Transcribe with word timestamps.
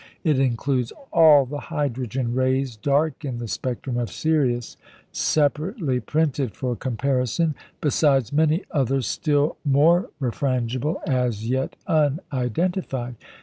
It 0.23 0.39
includes 0.39 0.91
all 1.13 1.45
the 1.45 1.59
hydrogen 1.59 2.33
rays 2.33 2.75
dark 2.75 3.23
in 3.23 3.37
the 3.37 3.47
spectrum 3.47 3.99
of 3.99 4.09
Sirius 4.11 4.75
(separately 5.11 5.99
printed 5.99 6.55
for 6.55 6.75
comparison), 6.75 7.53
besides 7.81 8.33
many 8.33 8.63
others 8.71 9.05
still 9.05 9.57
more 9.63 10.09
refrangible, 10.19 11.07
as 11.07 11.47
yet 11.47 11.75
unidentified. 11.85 13.13